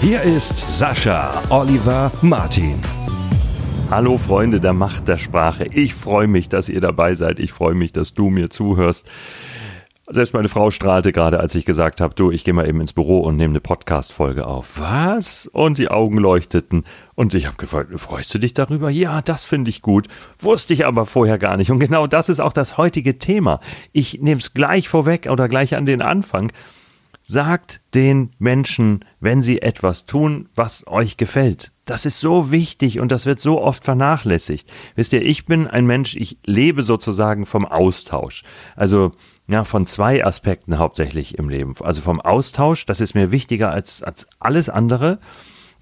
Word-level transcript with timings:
Hier 0.00 0.20
ist 0.22 0.78
Sascha 0.78 1.42
Oliver 1.48 2.12
Martin. 2.20 2.78
Hallo 3.90 4.18
Freunde 4.18 4.60
der 4.60 4.72
Macht 4.72 5.08
der 5.08 5.18
Sprache. 5.18 5.66
Ich 5.72 5.94
freue 5.94 6.26
mich, 6.26 6.48
dass 6.48 6.68
ihr 6.68 6.80
dabei 6.80 7.14
seid. 7.14 7.38
Ich 7.38 7.52
freue 7.52 7.74
mich, 7.74 7.92
dass 7.92 8.14
du 8.14 8.28
mir 8.28 8.50
zuhörst. 8.50 9.08
Selbst 10.08 10.34
meine 10.34 10.48
Frau 10.48 10.70
strahlte 10.70 11.10
gerade, 11.10 11.40
als 11.40 11.56
ich 11.56 11.64
gesagt 11.64 12.00
habe, 12.00 12.14
du, 12.14 12.30
ich 12.30 12.44
gehe 12.44 12.54
mal 12.54 12.68
eben 12.68 12.80
ins 12.80 12.92
Büro 12.92 13.20
und 13.20 13.36
nehme 13.36 13.52
eine 13.52 13.60
Podcast-Folge 13.60 14.46
auf. 14.46 14.78
Was? 14.78 15.48
Und 15.48 15.78
die 15.78 15.88
Augen 15.88 16.18
leuchteten. 16.18 16.84
Und 17.16 17.34
ich 17.34 17.46
habe 17.46 17.56
gefragt, 17.56 17.88
freust 17.98 18.32
du 18.32 18.38
dich 18.38 18.54
darüber? 18.54 18.88
Ja, 18.88 19.20
das 19.22 19.44
finde 19.44 19.70
ich 19.70 19.82
gut. 19.82 20.06
Wusste 20.38 20.74
ich 20.74 20.86
aber 20.86 21.06
vorher 21.06 21.38
gar 21.38 21.56
nicht. 21.56 21.72
Und 21.72 21.80
genau 21.80 22.06
das 22.06 22.28
ist 22.28 22.38
auch 22.38 22.52
das 22.52 22.76
heutige 22.76 23.18
Thema. 23.18 23.60
Ich 23.92 24.20
nehme 24.20 24.40
es 24.40 24.54
gleich 24.54 24.88
vorweg 24.88 25.28
oder 25.28 25.48
gleich 25.48 25.74
an 25.74 25.86
den 25.86 26.02
Anfang. 26.02 26.52
Sagt 27.28 27.80
den 27.94 28.30
Menschen, 28.38 29.04
wenn 29.18 29.42
sie 29.42 29.60
etwas 29.60 30.06
tun, 30.06 30.48
was 30.54 30.86
euch 30.86 31.16
gefällt. 31.16 31.72
Das 31.84 32.06
ist 32.06 32.20
so 32.20 32.52
wichtig 32.52 33.00
und 33.00 33.10
das 33.10 33.26
wird 33.26 33.40
so 33.40 33.60
oft 33.60 33.84
vernachlässigt. 33.84 34.72
Wisst 34.94 35.12
ihr, 35.12 35.22
ich 35.22 35.44
bin 35.44 35.66
ein 35.66 35.86
Mensch, 35.86 36.14
ich 36.14 36.38
lebe 36.44 36.84
sozusagen 36.84 37.44
vom 37.44 37.66
Austausch. 37.66 38.44
Also 38.76 39.12
ja, 39.48 39.64
von 39.64 39.86
zwei 39.86 40.24
Aspekten 40.24 40.78
hauptsächlich 40.78 41.36
im 41.36 41.48
Leben. 41.48 41.74
Also 41.80 42.00
vom 42.00 42.20
Austausch, 42.20 42.86
das 42.86 43.00
ist 43.00 43.14
mir 43.14 43.32
wichtiger 43.32 43.72
als, 43.72 44.04
als 44.04 44.28
alles 44.38 44.68
andere. 44.68 45.18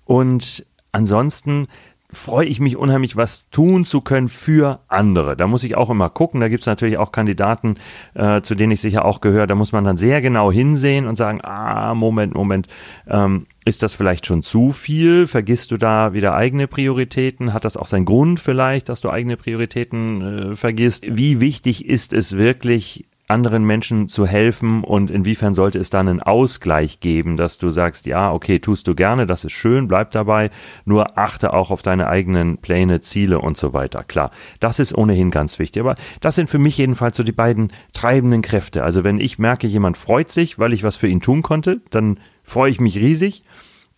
Und 0.06 0.64
ansonsten 0.92 1.68
freue 2.14 2.46
ich 2.46 2.60
mich 2.60 2.76
unheimlich, 2.76 3.16
was 3.16 3.50
tun 3.50 3.84
zu 3.84 4.00
können 4.00 4.28
für 4.28 4.80
andere. 4.88 5.36
Da 5.36 5.46
muss 5.46 5.64
ich 5.64 5.76
auch 5.76 5.90
immer 5.90 6.08
gucken. 6.08 6.40
Da 6.40 6.48
gibt 6.48 6.62
es 6.62 6.66
natürlich 6.66 6.96
auch 6.96 7.12
Kandidaten, 7.12 7.76
äh, 8.14 8.40
zu 8.40 8.54
denen 8.54 8.72
ich 8.72 8.80
sicher 8.80 9.04
auch 9.04 9.20
gehöre. 9.20 9.46
Da 9.46 9.54
muss 9.54 9.72
man 9.72 9.84
dann 9.84 9.96
sehr 9.96 10.20
genau 10.22 10.50
hinsehen 10.50 11.06
und 11.06 11.16
sagen, 11.16 11.40
ah, 11.42 11.94
Moment, 11.94 12.34
Moment, 12.34 12.68
ähm, 13.08 13.46
ist 13.64 13.82
das 13.82 13.94
vielleicht 13.94 14.26
schon 14.26 14.42
zu 14.42 14.72
viel? 14.72 15.26
Vergisst 15.26 15.70
du 15.70 15.76
da 15.76 16.12
wieder 16.12 16.34
eigene 16.34 16.68
Prioritäten? 16.68 17.52
Hat 17.52 17.64
das 17.64 17.76
auch 17.76 17.86
seinen 17.86 18.04
Grund 18.04 18.40
vielleicht, 18.40 18.88
dass 18.88 19.00
du 19.00 19.10
eigene 19.10 19.36
Prioritäten 19.36 20.52
äh, 20.52 20.56
vergisst? 20.56 21.04
Wie 21.08 21.40
wichtig 21.40 21.86
ist 21.86 22.12
es 22.12 22.36
wirklich, 22.36 23.06
anderen 23.34 23.64
Menschen 23.64 24.08
zu 24.08 24.26
helfen 24.26 24.84
und 24.84 25.10
inwiefern 25.10 25.54
sollte 25.54 25.80
es 25.80 25.90
dann 25.90 26.06
einen 26.06 26.22
Ausgleich 26.22 27.00
geben, 27.00 27.36
dass 27.36 27.58
du 27.58 27.70
sagst, 27.70 28.06
ja, 28.06 28.32
okay, 28.32 28.60
tust 28.60 28.86
du 28.86 28.94
gerne, 28.94 29.26
das 29.26 29.44
ist 29.44 29.52
schön, 29.52 29.88
bleib 29.88 30.12
dabei, 30.12 30.52
nur 30.84 31.18
achte 31.18 31.52
auch 31.52 31.72
auf 31.72 31.82
deine 31.82 32.06
eigenen 32.06 32.58
Pläne, 32.58 33.00
Ziele 33.00 33.40
und 33.40 33.56
so 33.56 33.72
weiter. 33.72 34.04
Klar, 34.04 34.30
das 34.60 34.78
ist 34.78 34.96
ohnehin 34.96 35.32
ganz 35.32 35.58
wichtig, 35.58 35.80
aber 35.80 35.96
das 36.20 36.36
sind 36.36 36.48
für 36.48 36.60
mich 36.60 36.78
jedenfalls 36.78 37.16
so 37.16 37.24
die 37.24 37.32
beiden 37.32 37.72
treibenden 37.92 38.40
Kräfte. 38.40 38.84
Also 38.84 39.02
wenn 39.02 39.18
ich 39.18 39.40
merke, 39.40 39.66
jemand 39.66 39.96
freut 39.96 40.30
sich, 40.30 40.60
weil 40.60 40.72
ich 40.72 40.84
was 40.84 40.94
für 40.94 41.08
ihn 41.08 41.20
tun 41.20 41.42
konnte, 41.42 41.80
dann 41.90 42.18
freue 42.44 42.70
ich 42.70 42.78
mich 42.78 42.96
riesig 42.98 43.42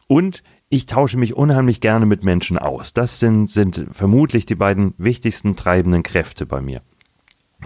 und 0.09 0.43
ich 0.71 0.87
tausche 0.87 1.19
mich 1.19 1.35
unheimlich 1.35 1.83
gerne 1.83 2.07
mit 2.07 2.25
Menschen 2.25 2.59
aus. 2.59 2.95
Das 2.95 3.21
sind, 3.21 3.51
sind 3.51 3.87
vermutlich 3.93 4.47
die 4.47 4.55
beiden 4.55 4.95
wichtigsten 4.97 5.57
treibenden 5.57 6.03
Kräfte 6.03 6.47
bei 6.47 6.63
mir. 6.63 6.81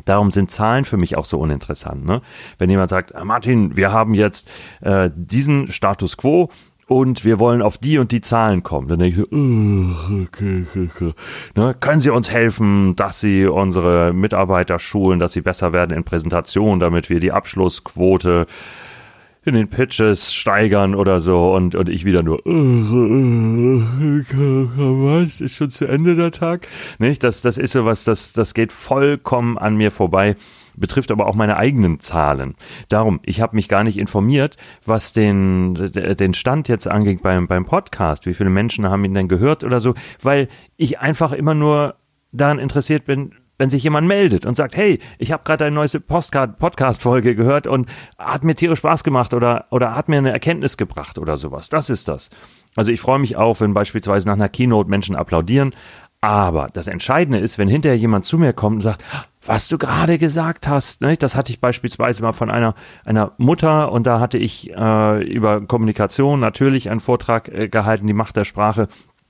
Darum 0.05 0.31
sind 0.31 0.51
Zahlen 0.51 0.84
für 0.84 0.97
mich 0.97 1.17
auch 1.17 1.25
so 1.25 1.39
uninteressant. 1.39 2.05
Ne? 2.05 2.23
Wenn 2.59 2.71
jemand 2.71 2.91
sagt, 2.91 3.15
ah, 3.15 3.25
Martin, 3.25 3.77
wir 3.77 3.93
haben 3.93 4.15
jetzt 4.15 4.51
äh, 4.83 5.11
diesen 5.15 5.71
Status 5.73 6.17
quo 6.17 6.49
und 6.87 7.25
wir 7.25 7.39
wollen 7.39 7.61
auf 7.61 7.77
die 7.77 7.99
und 7.99 8.12
die 8.12 8.21
Zahlen 8.21 8.62
kommen, 8.62 8.89
dann 8.89 9.00
denke 9.00 9.21
ich 9.21 9.29
so, 9.31 9.37
okay, 10.23 10.67
okay. 10.77 11.12
Ne? 11.55 11.75
können 11.79 12.00
Sie 12.00 12.11
uns 12.11 12.31
helfen, 12.31 12.95
dass 12.97 13.21
Sie 13.21 13.47
unsere 13.47 14.12
Mitarbeiter 14.12 14.79
schulen, 14.79 15.19
dass 15.19 15.33
sie 15.33 15.41
besser 15.41 15.73
werden 15.73 15.97
in 15.97 16.05
Präsentationen, 16.05 16.81
damit 16.81 17.11
wir 17.11 17.21
die 17.21 17.33
Abschlussquote 17.33 18.47
in 19.45 19.55
den 19.55 19.69
Pitches 19.69 20.34
steigern 20.34 20.95
oder 20.95 21.21
so 21.21 21.55
und, 21.55 21.75
und 21.75 21.89
ich 21.89 22.05
wieder 22.05 22.23
nur, 22.23 22.41
was, 24.77 25.41
ist 25.41 25.56
schon 25.56 25.71
zu 25.71 25.87
Ende 25.87 26.15
der 26.15 26.31
Tag? 26.31 26.69
Nicht? 26.99 27.25
Das, 27.25 27.41
das 27.41 27.56
ist 27.56 27.73
so 27.73 27.87
was, 27.87 28.05
das, 28.05 28.34
das 28.34 28.53
geht 28.53 28.71
vollkommen 28.71 29.56
an 29.56 29.77
mir 29.77 29.91
vorbei, 29.91 30.37
betrifft 30.77 31.11
aber 31.11 31.27
auch 31.27 31.34
meine 31.34 31.56
eigenen 31.56 32.00
Zahlen. 32.00 32.55
Darum, 32.91 33.21
ich 33.25 33.41
habe 33.41 33.56
mich 33.56 33.69
gar 33.69 33.83
nicht 33.83 33.97
informiert, 33.99 34.59
was 34.84 35.15
den, 35.15 35.75
den 35.75 36.34
Stand 36.34 36.69
jetzt 36.69 36.87
angeht 36.87 37.23
beim, 37.23 37.47
beim 37.47 37.65
Podcast, 37.65 38.27
wie 38.27 38.34
viele 38.34 38.50
Menschen 38.50 38.91
haben 38.91 39.05
ihn 39.06 39.15
denn 39.15 39.29
gehört 39.29 39.65
oder 39.65 39.81
so, 39.81 39.95
weil 40.23 40.49
ich 40.77 41.00
einfach 41.00 41.33
immer 41.33 41.55
nur 41.55 41.95
daran 42.33 42.59
interessiert 42.59 43.06
bin, 43.06 43.33
wenn 43.60 43.69
sich 43.69 43.84
jemand 43.84 44.09
meldet 44.09 44.47
und 44.47 44.56
sagt, 44.56 44.75
hey, 44.75 44.98
ich 45.19 45.32
habe 45.32 45.43
gerade 45.44 45.66
eine 45.66 45.75
neue 45.75 46.00
Podcast-Folge 46.00 47.34
gehört 47.34 47.66
und 47.66 47.91
hat 48.19 48.43
mir 48.43 48.54
tierisch 48.54 48.78
Spaß 48.78 49.04
gemacht 49.04 49.34
oder, 49.34 49.66
oder 49.69 49.94
hat 49.94 50.09
mir 50.09 50.16
eine 50.16 50.32
Erkenntnis 50.32 50.78
gebracht 50.78 51.19
oder 51.19 51.37
sowas. 51.37 51.69
Das 51.69 51.91
ist 51.91 52.09
das. 52.09 52.31
Also 52.75 52.91
ich 52.91 53.03
freue 53.03 53.19
mich 53.19 53.37
auch, 53.37 53.60
wenn 53.60 53.75
beispielsweise 53.75 54.26
nach 54.28 54.37
einer 54.37 54.49
Keynote 54.49 54.88
Menschen 54.88 55.15
applaudieren. 55.15 55.75
Aber 56.22 56.69
das 56.72 56.88
Entscheidende 56.88 57.38
ist, 57.38 57.59
wenn 57.59 57.69
hinterher 57.69 57.99
jemand 57.99 58.25
zu 58.25 58.38
mir 58.38 58.54
kommt 58.54 58.76
und 58.76 58.82
sagt, 58.82 59.04
was 59.44 59.69
du 59.69 59.76
gerade 59.76 60.16
gesagt 60.16 60.66
hast, 60.66 61.03
ne? 61.03 61.16
das 61.19 61.37
hatte 61.37 61.53
ich 61.53 61.60
beispielsweise 61.60 62.22
mal 62.22 62.32
von 62.32 62.50
einer, 62.50 62.75
einer 63.04 63.32
Mutter 63.37 63.93
und 63.93 64.06
da 64.06 64.20
hatte 64.20 64.38
ich 64.38 64.70
äh, 64.70 65.22
über 65.22 65.60
Kommunikation 65.60 66.41
natürlich 66.41 66.88
einen 66.88 67.00
Vortrag 67.00 67.49
äh, 67.49 67.69
gehalten, 67.69 68.06
die 68.06 68.15
Macht 68.15 68.37
der 68.37 68.44
Sprache 68.44 68.88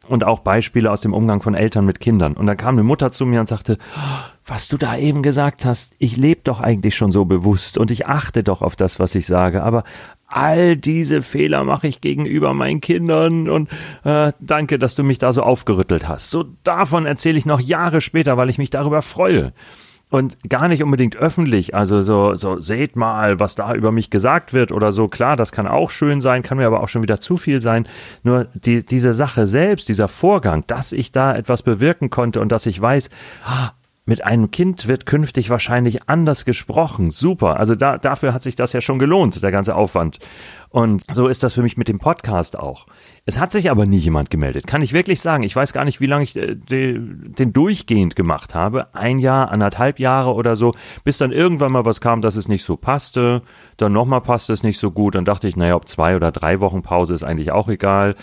und 0.09 0.25
auch 0.25 0.41
Beispiele 0.41 0.91
aus 0.91 1.01
dem 1.01 1.13
Umgang 1.13 1.43
von 1.43 1.55
Eltern 1.55 1.85
mit 1.85 2.01
Kindern. 2.01 2.35
Und 2.35 2.47
dann 2.47 2.57
kam 2.57 2.75
eine 2.75 2.83
Mutter 2.83 3.13
zu 3.13 3.27
mir 3.27 3.41
und 3.41 3.49
sagte, 3.49 3.79
was 4.47 4.67
du 4.67 4.77
da 4.77 4.97
eben 4.97 5.23
gesagt 5.23 5.65
hast, 5.65 5.95
ich 5.99 6.17
lebe 6.17 6.41
doch 6.43 6.61
eigentlich 6.61 6.97
schon 6.97 7.13
so 7.13 7.25
bewusst 7.25 7.79
und 7.79 7.91
ich 7.91 8.07
achte 8.07 8.43
doch 8.43 8.63
auf 8.63 8.75
das, 8.75 8.99
was 8.99 9.15
ich 9.15 9.27
sage, 9.27 9.63
aber 9.63 9.85
all 10.27 10.77
diese 10.77 11.23
Fehler 11.23 11.65
mache 11.65 11.87
ich 11.87 12.01
gegenüber 12.01 12.55
meinen 12.55 12.81
Kindern 12.81 13.49
und 13.49 13.69
äh, 14.05 14.33
danke, 14.41 14.79
dass 14.79 14.95
du 14.95 15.03
mich 15.03 15.19
da 15.19 15.33
so 15.33 15.43
aufgerüttelt 15.43 16.09
hast. 16.09 16.31
So 16.31 16.47
davon 16.65 17.07
erzähle 17.07 17.39
ich 17.39 17.47
noch 17.47 17.61
Jahre 17.61 18.01
später, 18.01 18.37
weil 18.37 18.51
ich 18.51 18.59
mich 18.59 18.71
darüber 18.71 19.03
freue 19.03 19.53
und 20.11 20.37
gar 20.49 20.69
nicht 20.69 20.83
unbedingt 20.83 21.17
öffentlich. 21.17 21.75
Also 21.75 22.03
so, 22.03 22.35
so 22.35 22.61
seht 22.61 22.97
mal, 22.97 23.39
was 23.39 23.55
da 23.55 23.75
über 23.75 23.93
mich 23.93 24.11
gesagt 24.11 24.53
wird 24.53 24.73
oder 24.73 24.93
so. 24.93 25.09
Klar, 25.09 25.37
das 25.37 25.53
kann 25.53 25.69
auch 25.69 25.91
schön 25.91 26.21
sein, 26.21 26.43
kann 26.43 26.59
mir 26.59 26.67
aber 26.67 26.83
auch 26.83 26.89
schon 26.89 27.03
wieder 27.03 27.21
zu 27.21 27.37
viel 27.37 27.61
sein. 27.61 27.87
Nur 28.25 28.49
die, 28.55 28.85
diese 28.85 29.15
Sache 29.15 29.47
selbst, 29.47 29.89
dieser 29.89 30.09
Vorgang, 30.09 30.65
dass 30.67 30.93
ich 30.93 31.13
da 31.13 31.35
etwas 31.35 31.63
bewirken 31.63 32.11
konnte 32.11 32.41
und 32.41 32.51
dass 32.51 32.67
ich 32.67 32.81
weiß, 32.81 33.11
ah, 33.45 33.71
mit 34.05 34.25
einem 34.25 34.51
Kind 34.51 34.89
wird 34.89 35.07
künftig 35.07 35.51
wahrscheinlich 35.51 36.09
anders 36.09 36.45
gesprochen. 36.45 37.13
Super. 37.13 37.61
Also 37.61 37.77
da, 37.77 37.97
dafür 37.97 38.35
hat 38.35 38.43
sich 38.43 38.57
das 38.57 38.73
ja 38.73 38.81
schon 38.81 38.99
gelohnt, 38.99 39.41
der 39.41 39.53
ganze 39.53 39.77
Aufwand. 39.77 40.19
Und 40.71 41.05
so 41.13 41.29
ist 41.29 41.45
das 41.45 41.55
für 41.55 41.63
mich 41.63 41.77
mit 41.77 41.87
dem 41.87 42.01
Podcast 42.01 42.59
auch. 42.59 42.87
Es 43.27 43.39
hat 43.39 43.53
sich 43.53 43.71
aber 43.71 43.87
nie 43.87 43.99
jemand 43.99 44.31
gemeldet, 44.31 44.67
kann 44.67 44.83
ich 44.83 44.93
wirklich 44.93 45.21
sagen. 45.21 45.43
Ich 45.43 45.55
weiß 45.55 45.73
gar 45.73 45.85
nicht, 45.85 46.01
wie 46.01 46.07
lange 46.07 46.25
ich 46.25 46.37
äh, 46.37 46.57
den 46.57 47.53
durchgehend 47.53 48.17
gemacht 48.17 48.55
habe. 48.55 48.95
Ein 48.95 49.19
Jahr, 49.19 49.51
anderthalb 49.51 49.99
Jahre 49.99 50.35
oder 50.35 50.57
so, 50.57 50.73
bis 51.05 51.19
dann 51.19 51.31
irgendwann 51.31 51.73
mal 51.73 51.85
was 51.85 52.01
kam, 52.01 52.23
dass 52.23 52.37
es 52.37 52.49
nicht 52.49 52.65
so 52.65 52.77
passte. 52.77 53.43
Dann 53.77 53.93
nochmal 53.93 54.21
passte 54.21 54.53
es 54.53 54.63
nicht 54.63 54.79
so 54.79 54.91
gut. 54.91 55.15
Dann 55.15 55.25
dachte 55.25 55.49
ich, 55.49 55.57
naja, 55.57 55.77
ob 55.77 55.87
zwei 55.87 56.17
oder 56.17 56.33
drei 56.33 56.61
Wochen 56.61 56.83
Pause 56.83 57.15
ist 57.15 57.23
eigentlich 57.23 57.53
auch 57.53 57.69
egal. 57.69 58.17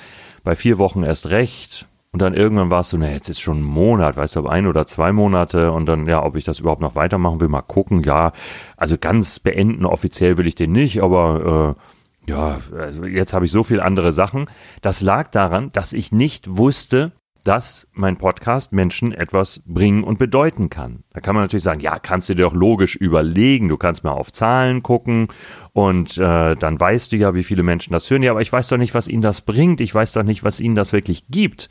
Bei 0.44 0.56
vier 0.56 0.78
Wochen 0.78 1.04
erst 1.04 1.30
recht. 1.30 1.86
Und 2.18 2.22
dann 2.22 2.34
irgendwann 2.34 2.72
war 2.72 2.80
es 2.80 2.90
so, 2.90 2.98
na, 2.98 3.12
jetzt 3.12 3.30
ist 3.30 3.42
schon 3.42 3.60
ein 3.60 3.64
Monat, 3.64 4.18
weißt 4.18 4.38
du, 4.38 4.40
ob 4.40 4.48
ein 4.48 4.66
oder 4.66 4.88
zwei 4.88 5.12
Monate 5.12 5.72
und 5.72 5.86
dann, 5.86 6.08
ja, 6.08 6.24
ob 6.24 6.36
ich 6.36 6.46
das 6.46 6.60
überhaupt 6.60 6.82
noch 6.82 6.96
weitermachen 6.96 7.42
will, 7.42 7.48
mal 7.50 7.62
gucken, 7.62 8.02
ja. 8.02 8.32
Also 8.78 8.98
ganz 8.98 9.40
beenden 9.40 9.86
offiziell 9.86 10.38
will 10.38 10.48
ich 10.48 10.56
den 10.56 10.72
nicht, 10.72 11.04
aber 11.04 11.76
äh, 11.78 11.82
ja, 12.28 12.60
also 12.78 13.06
jetzt 13.06 13.34
habe 13.34 13.46
ich 13.46 13.52
so 13.52 13.64
viel 13.64 13.80
andere 13.80 14.14
Sachen. 14.14 14.46
Das 14.82 15.02
lag 15.02 15.30
daran, 15.32 15.70
dass 15.72 15.94
ich 15.94 16.12
nicht 16.12 16.58
wusste, 16.58 17.12
dass 17.48 17.88
mein 17.94 18.18
Podcast 18.18 18.74
Menschen 18.74 19.14
etwas 19.14 19.62
bringen 19.66 20.04
und 20.04 20.20
bedeuten 20.20 20.70
kann. 20.70 21.04
Da 21.14 21.22
kann 21.22 21.34
man 21.34 21.46
natürlich 21.46 21.64
sagen, 21.64 21.80
ja, 21.80 21.98
kannst 21.98 22.28
du 22.28 22.34
dir 22.34 22.44
doch 22.44 22.54
logisch 22.54 22.98
überlegen, 22.98 23.70
du 23.70 23.78
kannst 23.78 24.04
mal 24.04 24.12
auf 24.12 24.34
Zahlen 24.34 24.84
gucken 24.84 25.30
und 25.72 26.18
äh, 26.18 26.56
dann 26.56 26.78
weißt 26.78 27.14
du 27.14 27.16
ja, 27.16 27.36
wie 27.36 27.46
viele 27.46 27.64
Menschen 27.64 27.94
das 27.94 28.10
hören. 28.10 28.24
Ja, 28.24 28.32
aber 28.32 28.42
ich 28.42 28.52
weiß 28.52 28.68
doch 28.68 28.78
nicht, 28.78 28.94
was 28.94 29.08
ihnen 29.08 29.22
das 29.22 29.42
bringt. 29.42 29.80
Ich 29.80 29.96
weiß 29.96 30.12
doch 30.12 30.24
nicht, 30.24 30.44
was 30.44 30.60
ihnen 30.60 30.76
das 30.76 30.92
wirklich 30.92 31.28
gibt. 31.30 31.70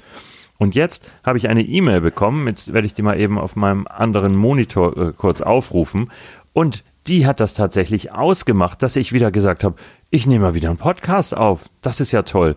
Und 0.58 0.74
jetzt 0.74 1.12
habe 1.24 1.36
ich 1.36 1.48
eine 1.48 1.62
E-Mail 1.62 2.00
bekommen, 2.00 2.46
jetzt 2.46 2.72
werde 2.72 2.86
ich 2.86 2.94
die 2.94 3.02
mal 3.02 3.20
eben 3.20 3.38
auf 3.38 3.56
meinem 3.56 3.86
anderen 3.86 4.34
Monitor 4.34 4.96
äh, 4.96 5.12
kurz 5.14 5.42
aufrufen. 5.42 6.10
Und 6.54 6.82
die 7.06 7.26
hat 7.26 7.40
das 7.40 7.54
tatsächlich 7.54 8.12
ausgemacht, 8.12 8.82
dass 8.82 8.96
ich 8.96 9.12
wieder 9.12 9.30
gesagt 9.30 9.62
habe, 9.62 9.76
ich 10.10 10.26
nehme 10.26 10.46
mal 10.46 10.54
wieder 10.54 10.68
einen 10.68 10.78
Podcast 10.78 11.36
auf. 11.36 11.68
Das 11.82 12.00
ist 12.00 12.12
ja 12.12 12.22
toll. 12.22 12.56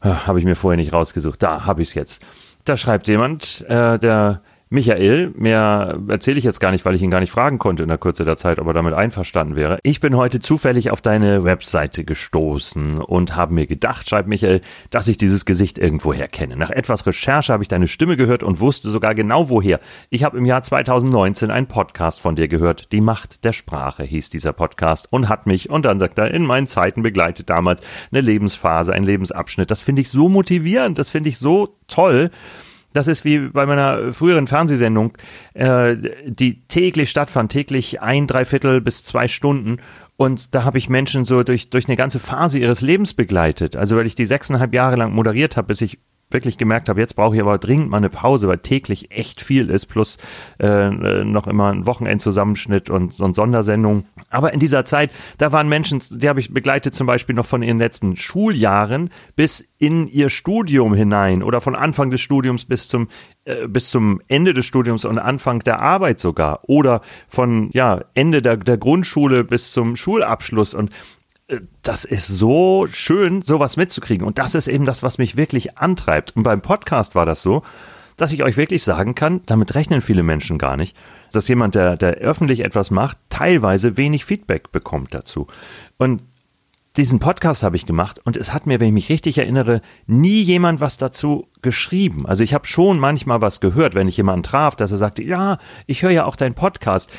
Habe 0.00 0.38
ich 0.38 0.44
mir 0.44 0.56
vorher 0.56 0.76
nicht 0.76 0.92
rausgesucht. 0.92 1.42
Da 1.42 1.64
habe 1.64 1.82
ich 1.82 1.88
es 1.88 1.94
jetzt. 1.94 2.22
Da 2.64 2.76
schreibt 2.76 3.06
jemand, 3.08 3.64
äh, 3.68 3.98
der 3.98 4.40
Michael, 4.72 5.32
mehr 5.36 5.98
erzähle 6.08 6.38
ich 6.38 6.44
jetzt 6.44 6.58
gar 6.58 6.70
nicht, 6.70 6.86
weil 6.86 6.94
ich 6.94 7.02
ihn 7.02 7.10
gar 7.10 7.20
nicht 7.20 7.30
fragen 7.30 7.58
konnte 7.58 7.82
in 7.82 7.90
der 7.90 7.98
Kürze 7.98 8.24
der 8.24 8.38
Zeit, 8.38 8.58
ob 8.58 8.66
er 8.66 8.72
damit 8.72 8.94
einverstanden 8.94 9.54
wäre. 9.54 9.78
Ich 9.82 10.00
bin 10.00 10.16
heute 10.16 10.40
zufällig 10.40 10.90
auf 10.90 11.02
deine 11.02 11.44
Webseite 11.44 12.04
gestoßen 12.04 13.02
und 13.02 13.36
habe 13.36 13.52
mir 13.52 13.66
gedacht, 13.66 14.08
schreibt 14.08 14.28
Michael, 14.28 14.62
dass 14.88 15.08
ich 15.08 15.18
dieses 15.18 15.44
Gesicht 15.44 15.76
irgendwoher 15.76 16.26
kenne. 16.26 16.56
Nach 16.56 16.70
etwas 16.70 17.06
Recherche 17.06 17.52
habe 17.52 17.62
ich 17.62 17.68
deine 17.68 17.86
Stimme 17.86 18.16
gehört 18.16 18.42
und 18.42 18.60
wusste 18.60 18.88
sogar 18.88 19.14
genau 19.14 19.50
woher. 19.50 19.78
Ich 20.08 20.24
habe 20.24 20.38
im 20.38 20.46
Jahr 20.46 20.62
2019 20.62 21.50
einen 21.50 21.66
Podcast 21.66 22.22
von 22.22 22.34
dir 22.34 22.48
gehört. 22.48 22.92
Die 22.92 23.02
Macht 23.02 23.44
der 23.44 23.52
Sprache 23.52 24.04
hieß 24.04 24.30
dieser 24.30 24.54
Podcast 24.54 25.06
und 25.10 25.28
hat 25.28 25.46
mich, 25.46 25.68
und 25.68 25.84
dann 25.84 26.00
sagt 26.00 26.16
er, 26.16 26.30
in 26.30 26.46
meinen 26.46 26.66
Zeiten 26.66 27.02
begleitet 27.02 27.50
damals 27.50 27.82
eine 28.10 28.22
Lebensphase, 28.22 28.94
ein 28.94 29.04
Lebensabschnitt. 29.04 29.70
Das 29.70 29.82
finde 29.82 30.00
ich 30.00 30.08
so 30.08 30.30
motivierend, 30.30 30.98
das 30.98 31.10
finde 31.10 31.28
ich 31.28 31.38
so 31.38 31.74
toll. 31.88 32.30
Das 32.92 33.08
ist 33.08 33.24
wie 33.24 33.38
bei 33.38 33.66
meiner 33.66 34.12
früheren 34.12 34.46
Fernsehsendung, 34.46 35.12
äh, 35.54 35.96
die 36.26 36.60
täglich 36.68 37.10
stattfand, 37.10 37.52
täglich 37.52 38.02
ein, 38.02 38.26
dreiviertel 38.26 38.80
bis 38.80 39.04
zwei 39.04 39.28
Stunden. 39.28 39.78
Und 40.16 40.54
da 40.54 40.64
habe 40.64 40.78
ich 40.78 40.88
Menschen 40.88 41.24
so 41.24 41.42
durch, 41.42 41.70
durch 41.70 41.88
eine 41.88 41.96
ganze 41.96 42.18
Phase 42.18 42.58
ihres 42.58 42.80
Lebens 42.80 43.14
begleitet. 43.14 43.76
Also 43.76 43.96
weil 43.96 44.06
ich 44.06 44.14
die 44.14 44.26
sechseinhalb 44.26 44.74
Jahre 44.74 44.96
lang 44.96 45.12
moderiert 45.14 45.56
habe, 45.56 45.68
bis 45.68 45.80
ich 45.80 45.98
wirklich 46.32 46.58
gemerkt 46.58 46.88
habe, 46.88 47.00
jetzt 47.00 47.16
brauche 47.16 47.34
ich 47.36 47.42
aber 47.42 47.58
dringend 47.58 47.90
mal 47.90 47.98
eine 47.98 48.08
Pause, 48.08 48.48
weil 48.48 48.58
täglich 48.58 49.10
echt 49.10 49.40
viel 49.40 49.70
ist, 49.70 49.86
plus 49.86 50.18
äh, 50.58 50.90
noch 50.90 51.46
immer 51.46 51.72
ein 51.72 51.86
Wochenendzusammenschnitt 51.86 52.90
und 52.90 53.12
so 53.12 53.24
eine 53.24 53.34
Sondersendung. 53.34 54.04
Aber 54.30 54.52
in 54.52 54.60
dieser 54.60 54.84
Zeit, 54.84 55.10
da 55.38 55.52
waren 55.52 55.68
Menschen, 55.68 56.02
die 56.10 56.28
habe 56.28 56.40
ich 56.40 56.52
begleitet 56.52 56.94
zum 56.94 57.06
Beispiel 57.06 57.34
noch 57.34 57.46
von 57.46 57.62
ihren 57.62 57.78
letzten 57.78 58.16
Schuljahren 58.16 59.10
bis 59.36 59.68
in 59.78 60.06
ihr 60.08 60.28
Studium 60.28 60.94
hinein 60.94 61.42
oder 61.42 61.60
von 61.60 61.74
Anfang 61.74 62.10
des 62.10 62.20
Studiums 62.20 62.64
bis 62.64 62.88
zum 62.88 63.08
äh, 63.44 63.66
bis 63.66 63.90
zum 63.90 64.20
Ende 64.28 64.54
des 64.54 64.66
Studiums 64.66 65.04
und 65.04 65.18
Anfang 65.18 65.60
der 65.60 65.80
Arbeit 65.80 66.20
sogar 66.20 66.60
oder 66.62 67.00
von 67.28 67.70
ja 67.72 68.00
Ende 68.14 68.40
der, 68.42 68.56
der 68.56 68.78
Grundschule 68.78 69.42
bis 69.42 69.72
zum 69.72 69.96
Schulabschluss 69.96 70.74
und 70.74 70.90
das 71.82 72.04
ist 72.04 72.28
so 72.28 72.86
schön, 72.90 73.42
sowas 73.42 73.76
mitzukriegen. 73.76 74.26
Und 74.26 74.38
das 74.38 74.54
ist 74.54 74.68
eben 74.68 74.84
das, 74.84 75.02
was 75.02 75.18
mich 75.18 75.36
wirklich 75.36 75.78
antreibt. 75.78 76.36
Und 76.36 76.42
beim 76.42 76.60
Podcast 76.60 77.14
war 77.14 77.26
das 77.26 77.42
so, 77.42 77.62
dass 78.16 78.32
ich 78.32 78.42
euch 78.42 78.56
wirklich 78.56 78.82
sagen 78.82 79.14
kann, 79.14 79.40
damit 79.46 79.74
rechnen 79.74 80.00
viele 80.00 80.22
Menschen 80.22 80.58
gar 80.58 80.76
nicht, 80.76 80.96
dass 81.32 81.48
jemand, 81.48 81.74
der, 81.74 81.96
der 81.96 82.14
öffentlich 82.14 82.60
etwas 82.60 82.90
macht, 82.90 83.16
teilweise 83.30 83.96
wenig 83.96 84.24
Feedback 84.24 84.70
bekommt 84.70 85.14
dazu. 85.14 85.46
Und 85.98 86.20
diesen 86.96 87.20
Podcast 87.20 87.62
habe 87.62 87.76
ich 87.76 87.86
gemacht 87.86 88.20
und 88.24 88.36
es 88.36 88.52
hat 88.52 88.66
mir, 88.66 88.78
wenn 88.78 88.88
ich 88.88 88.92
mich 88.92 89.08
richtig 89.08 89.38
erinnere, 89.38 89.80
nie 90.06 90.42
jemand 90.42 90.80
was 90.80 90.98
dazu 90.98 91.48
geschrieben. 91.62 92.26
Also 92.26 92.44
ich 92.44 92.52
habe 92.52 92.66
schon 92.66 92.98
manchmal 92.98 93.40
was 93.40 93.60
gehört, 93.60 93.94
wenn 93.94 94.08
ich 94.08 94.18
jemanden 94.18 94.42
traf, 94.42 94.76
dass 94.76 94.92
er 94.92 94.98
sagte, 94.98 95.22
ja, 95.22 95.58
ich 95.86 96.02
höre 96.02 96.10
ja 96.10 96.26
auch 96.26 96.36
deinen 96.36 96.54
Podcast 96.54 97.10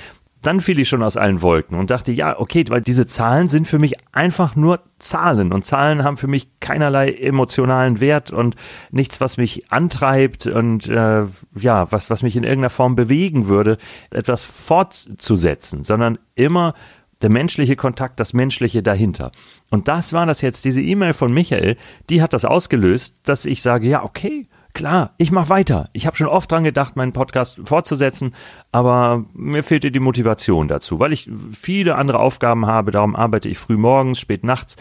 dann 0.45 0.59
fiel 0.59 0.79
ich 0.79 0.89
schon 0.89 1.03
aus 1.03 1.17
allen 1.17 1.41
Wolken 1.41 1.77
und 1.77 1.89
dachte, 1.89 2.11
ja, 2.11 2.39
okay, 2.39 2.65
weil 2.67 2.81
diese 2.81 3.07
Zahlen 3.07 3.47
sind 3.47 3.67
für 3.67 3.79
mich 3.79 3.93
einfach 4.11 4.55
nur 4.55 4.79
Zahlen 4.99 5.51
und 5.51 5.65
Zahlen 5.65 6.03
haben 6.03 6.17
für 6.17 6.27
mich 6.27 6.47
keinerlei 6.59 7.11
emotionalen 7.11 7.99
Wert 7.99 8.31
und 8.31 8.55
nichts, 8.91 9.21
was 9.21 9.37
mich 9.37 9.71
antreibt 9.71 10.45
und 10.47 10.87
äh, 10.87 11.23
ja, 11.55 11.91
was, 11.91 12.09
was 12.09 12.23
mich 12.23 12.35
in 12.35 12.43
irgendeiner 12.43 12.69
Form 12.69 12.95
bewegen 12.95 13.47
würde, 13.47 13.77
etwas 14.11 14.43
fortzusetzen, 14.43 15.83
sondern 15.83 16.19
immer 16.35 16.73
der 17.21 17.29
menschliche 17.29 17.75
Kontakt, 17.75 18.19
das 18.19 18.33
Menschliche 18.33 18.83
dahinter. 18.83 19.31
Und 19.69 19.87
das 19.87 20.13
war 20.13 20.25
das 20.25 20.41
jetzt, 20.41 20.65
diese 20.65 20.81
E-Mail 20.81 21.13
von 21.13 21.33
Michael, 21.33 21.77
die 22.09 22.21
hat 22.21 22.33
das 22.33 22.45
ausgelöst, 22.45 23.21
dass 23.23 23.45
ich 23.45 23.61
sage, 23.61 23.87
ja, 23.87 24.03
okay, 24.03 24.45
klar, 24.73 25.11
ich 25.17 25.31
mache 25.31 25.49
weiter. 25.49 25.89
Ich 25.93 26.05
habe 26.05 26.15
schon 26.15 26.27
oft 26.27 26.51
dran 26.51 26.63
gedacht, 26.63 26.95
meinen 26.95 27.13
Podcast 27.13 27.61
fortzusetzen, 27.63 28.35
aber 28.71 29.23
mir 29.33 29.63
fehlte 29.63 29.91
die 29.91 29.99
Motivation 29.99 30.67
dazu, 30.67 30.99
weil 30.99 31.13
ich 31.13 31.29
viele 31.51 31.95
andere 31.95 32.19
Aufgaben 32.19 32.65
habe. 32.65 32.91
Darum 32.91 33.15
arbeite 33.15 33.49
ich 33.49 33.57
früh 33.57 33.77
morgens, 33.77 34.19
spät 34.19 34.43
nachts 34.43 34.77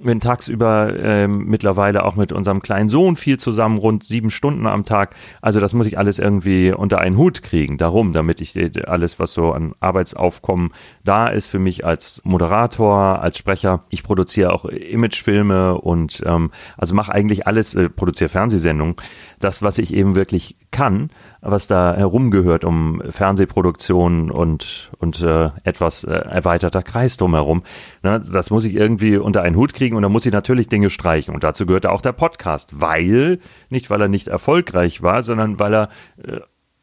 bin 0.00 0.20
tagsüber 0.20 0.94
äh, 0.96 1.26
mittlerweile 1.26 2.04
auch 2.04 2.14
mit 2.14 2.32
unserem 2.32 2.62
kleinen 2.62 2.88
Sohn 2.88 3.16
viel 3.16 3.38
zusammen, 3.38 3.78
rund 3.78 4.04
sieben 4.04 4.30
Stunden 4.30 4.66
am 4.66 4.84
Tag. 4.84 5.14
Also 5.42 5.60
das 5.60 5.74
muss 5.74 5.86
ich 5.86 5.98
alles 5.98 6.18
irgendwie 6.18 6.72
unter 6.72 6.98
einen 6.98 7.16
Hut 7.16 7.42
kriegen. 7.42 7.78
Darum, 7.78 8.12
damit 8.12 8.40
ich 8.40 8.54
alles, 8.88 9.18
was 9.18 9.32
so 9.32 9.52
an 9.52 9.74
Arbeitsaufkommen 9.80 10.72
da 11.04 11.28
ist 11.28 11.48
für 11.48 11.58
mich 11.58 11.84
als 11.84 12.22
Moderator, 12.24 13.20
als 13.20 13.38
Sprecher. 13.38 13.82
Ich 13.90 14.02
produziere 14.02 14.52
auch 14.52 14.66
Imagefilme 14.66 15.74
und 15.74 16.22
ähm, 16.26 16.50
also 16.76 16.94
mache 16.94 17.12
eigentlich 17.12 17.46
alles, 17.46 17.74
äh, 17.74 17.88
produziere 17.88 18.28
Fernsehsendungen. 18.28 18.96
Das, 19.40 19.62
was 19.62 19.78
ich 19.78 19.94
eben 19.94 20.14
wirklich 20.14 20.56
kann, 20.78 21.10
was 21.40 21.66
da 21.66 21.96
herumgehört 21.96 22.64
um 22.64 23.02
Fernsehproduktion 23.10 24.30
und, 24.30 24.90
und 25.00 25.20
äh, 25.20 25.50
etwas 25.64 26.04
äh, 26.04 26.12
erweiterter 26.12 26.84
Kreis 26.84 27.16
drumherum. 27.16 27.64
Ne, 28.04 28.20
das 28.32 28.50
muss 28.50 28.64
ich 28.64 28.76
irgendwie 28.76 29.16
unter 29.16 29.42
einen 29.42 29.56
Hut 29.56 29.74
kriegen 29.74 29.96
und 29.96 30.02
da 30.02 30.08
muss 30.08 30.24
ich 30.24 30.32
natürlich 30.32 30.68
Dinge 30.68 30.88
streichen. 30.88 31.34
Und 31.34 31.42
dazu 31.42 31.66
gehört 31.66 31.86
auch 31.86 32.00
der 32.00 32.12
Podcast, 32.12 32.80
weil, 32.80 33.40
nicht 33.70 33.90
weil 33.90 34.02
er 34.02 34.06
nicht 34.06 34.28
erfolgreich 34.28 35.02
war, 35.02 35.24
sondern 35.24 35.58
weil 35.58 35.74
er 35.74 35.88
äh, 36.22 36.38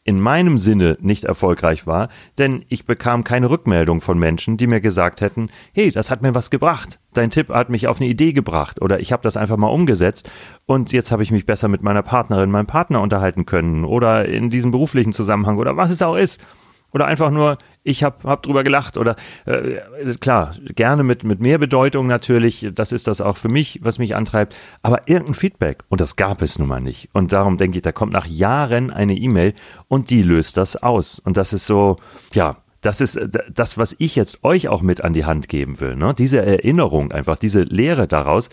in 0.06 0.20
meinem 0.20 0.60
Sinne 0.60 0.98
nicht 1.02 1.24
erfolgreich 1.24 1.88
war, 1.88 2.10
denn 2.38 2.64
ich 2.70 2.86
bekam 2.86 3.24
keine 3.24 3.50
Rückmeldung 3.50 4.02
von 4.02 4.20
Menschen, 4.20 4.56
die 4.56 4.68
mir 4.68 4.80
gesagt 4.80 5.20
hätten, 5.20 5.50
hey, 5.74 5.90
das 5.90 6.12
hat 6.12 6.22
mir 6.22 6.36
was 6.36 6.52
gebracht, 6.52 7.00
dein 7.16 7.32
Tipp 7.32 7.50
hat 7.50 7.72
mich 7.72 7.88
auf 7.88 8.00
eine 8.00 8.08
Idee 8.08 8.32
gebracht 8.32 8.84
oder 8.84 9.00
ich 9.00 9.12
habe 9.12 9.24
das 9.24 9.36
einfach 9.36 9.58
mal 9.58 9.68
umgesetzt 9.68 10.32
und 10.68 10.92
jetzt 10.92 11.12
habe 11.12 11.24
ich 11.24 11.32
mich 11.32 11.48
besser 11.48 11.68
mit 11.68 11.82
meiner 11.82 12.04
Partnerin, 12.04 12.52
meinem 12.52 12.68
Partner 12.68 13.02
unterhalten 13.02 13.48
können 13.48 13.84
oder 13.84 14.26
in 14.26 14.52
diesem 14.52 14.70
beruflichen 14.70 15.12
Zusammenhang 15.12 15.58
oder 15.58 15.76
was 15.76 15.90
es 15.90 16.04
auch 16.04 16.16
ist. 16.16 16.46
Oder 16.92 17.08
einfach 17.08 17.30
nur, 17.30 17.58
ich 17.84 18.04
habe 18.04 18.18
hab 18.24 18.44
drüber 18.44 18.64
gelacht 18.64 18.98
oder 18.98 19.16
äh, 19.46 20.16
klar, 20.20 20.56
gerne 20.76 21.04
mit, 21.04 21.24
mit 21.24 21.40
mehr 21.42 21.58
Bedeutung 21.58 22.08
natürlich, 22.08 22.68
das 22.74 22.92
ist 22.92 23.08
das 23.08 23.20
auch 23.22 23.38
für 23.38 23.50
mich, 23.50 23.80
was 23.84 24.00
mich 24.00 24.16
antreibt, 24.16 24.56
aber 24.82 25.08
irgendein 25.08 25.34
Feedback 25.34 25.84
und 25.90 26.00
das 26.00 26.16
gab 26.16 26.42
es 26.42 26.58
nun 26.58 26.70
mal 26.70 26.82
nicht. 26.82 27.10
Und 27.14 27.34
darum 27.34 27.58
denke 27.58 27.78
ich, 27.78 27.84
da 27.84 27.92
kommt 27.92 28.14
nach 28.14 28.28
Jahren 28.28 28.92
eine 28.92 29.16
E-Mail 29.16 29.54
und 29.90 30.10
die 30.10 30.22
löst 30.22 30.58
das 30.58 30.82
aus. 30.82 31.20
Und 31.20 31.38
das 31.38 31.52
ist 31.52 31.66
so, 31.66 31.98
ja, 32.34 32.56
das 32.86 33.02
ist 33.02 33.16
äh, 33.16 33.28
das, 33.54 33.78
was 33.78 33.96
ich 34.00 34.16
jetzt 34.16 34.44
euch 34.44 34.70
auch 34.70 34.82
mit 34.82 35.02
an 35.02 35.14
die 35.14 35.26
Hand 35.26 35.50
geben 35.50 35.80
will. 35.80 35.96
Ne? 35.96 36.14
Diese 36.18 36.42
Erinnerung, 36.42 37.12
einfach 37.12 37.36
diese 37.36 37.64
Lehre 37.64 38.08
daraus. 38.08 38.50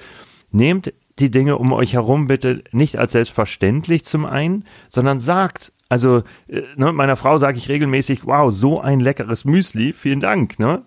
Nehmt 0.51 0.93
die 1.19 1.31
Dinge 1.31 1.59
um 1.59 1.73
euch 1.73 1.95
herum 1.95 2.27
bitte 2.27 2.63
nicht 2.73 2.97
als 2.97 3.13
selbstverständlich 3.13 4.05
zum 4.05 4.25
einen, 4.25 4.65
sondern 4.89 5.21
sagt 5.21 5.73
also 5.93 6.23
äh, 6.49 6.63
ne, 6.77 6.91
meiner 6.91 7.17
Frau 7.17 7.37
sage 7.37 7.59
ich 7.59 7.69
regelmäßig, 7.69 8.25
wow, 8.25 8.51
so 8.51 8.81
ein 8.81 8.99
leckeres 8.99 9.45
Müsli, 9.45 9.93
vielen 9.93 10.21
Dank, 10.21 10.59
ne? 10.59 10.81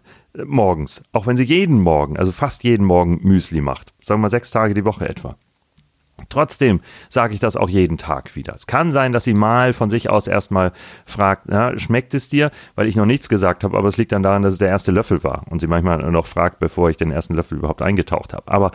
Morgens. 0.44 1.04
Auch 1.12 1.28
wenn 1.28 1.38
sie 1.38 1.44
jeden 1.44 1.80
Morgen, 1.80 2.18
also 2.18 2.32
fast 2.32 2.64
jeden 2.64 2.88
Morgen 2.88 3.20
Müsli 3.22 3.62
macht. 3.62 3.94
Sagen 4.02 4.20
wir 4.20 4.24
mal 4.24 4.30
sechs 4.32 4.50
Tage 4.50 4.74
die 4.74 4.84
Woche 4.84 5.08
etwa. 5.08 5.36
Trotzdem 6.30 6.82
sage 7.08 7.36
ich 7.36 7.40
das 7.40 7.56
auch 7.56 7.70
jeden 7.70 8.00
Tag 8.00 8.36
wieder. 8.36 8.56
Es 8.56 8.66
kann 8.66 8.92
sein, 8.92 9.12
dass 9.12 9.26
sie 9.26 9.36
mal 9.36 9.74
von 9.74 9.92
sich 9.92 10.10
aus 10.10 10.26
erstmal 10.26 10.72
fragt, 11.06 11.44
na, 11.50 11.78
schmeckt 11.78 12.16
es 12.16 12.28
dir? 12.28 12.50
Weil 12.74 12.88
ich 12.88 12.96
noch 12.96 13.06
nichts 13.06 13.30
gesagt 13.30 13.64
habe, 13.64 13.78
aber 13.78 13.90
es 13.90 13.98
liegt 13.98 14.12
dann 14.12 14.24
daran, 14.24 14.42
dass 14.42 14.54
es 14.54 14.60
der 14.60 14.70
erste 14.70 14.92
Löffel 14.92 15.24
war 15.24 15.44
und 15.52 15.60
sie 15.60 15.68
manchmal 15.68 16.00
noch 16.12 16.26
fragt, 16.26 16.58
bevor 16.60 16.90
ich 16.90 16.98
den 16.98 17.12
ersten 17.12 17.36
Löffel 17.36 17.60
überhaupt 17.60 17.84
eingetaucht 17.84 18.34
habe. 18.34 18.48
Aber 18.48 18.72